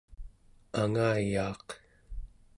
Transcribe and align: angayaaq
angayaaq 0.81 1.67